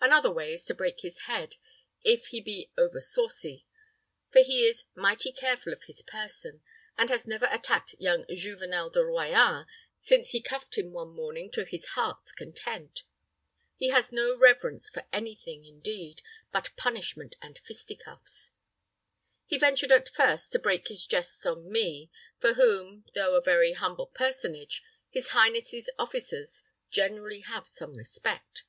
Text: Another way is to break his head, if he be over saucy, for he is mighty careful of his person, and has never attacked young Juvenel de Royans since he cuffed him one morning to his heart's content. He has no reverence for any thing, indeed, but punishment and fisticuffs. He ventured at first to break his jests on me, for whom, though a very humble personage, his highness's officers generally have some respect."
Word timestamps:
Another 0.00 0.30
way 0.30 0.52
is 0.52 0.64
to 0.66 0.74
break 0.76 1.00
his 1.00 1.18
head, 1.22 1.56
if 2.02 2.28
he 2.28 2.40
be 2.40 2.70
over 2.78 3.00
saucy, 3.00 3.66
for 4.30 4.38
he 4.40 4.64
is 4.64 4.84
mighty 4.94 5.32
careful 5.32 5.72
of 5.72 5.82
his 5.82 6.02
person, 6.02 6.62
and 6.96 7.10
has 7.10 7.26
never 7.26 7.46
attacked 7.50 7.96
young 7.98 8.24
Juvenel 8.32 8.90
de 8.90 9.00
Royans 9.00 9.66
since 10.00 10.30
he 10.30 10.40
cuffed 10.40 10.78
him 10.78 10.92
one 10.92 11.10
morning 11.12 11.50
to 11.50 11.64
his 11.64 11.84
heart's 11.88 12.30
content. 12.30 13.02
He 13.76 13.88
has 13.88 14.12
no 14.12 14.38
reverence 14.38 14.88
for 14.88 15.02
any 15.12 15.34
thing, 15.34 15.64
indeed, 15.64 16.22
but 16.52 16.76
punishment 16.76 17.34
and 17.42 17.58
fisticuffs. 17.66 18.52
He 19.46 19.58
ventured 19.58 19.90
at 19.92 20.08
first 20.08 20.52
to 20.52 20.58
break 20.60 20.86
his 20.88 21.04
jests 21.06 21.44
on 21.44 21.70
me, 21.70 22.08
for 22.40 22.54
whom, 22.54 23.04
though 23.16 23.34
a 23.34 23.42
very 23.42 23.72
humble 23.72 24.06
personage, 24.06 24.80
his 25.10 25.30
highness's 25.30 25.90
officers 25.98 26.62
generally 26.88 27.40
have 27.40 27.66
some 27.66 27.96
respect." 27.96 28.62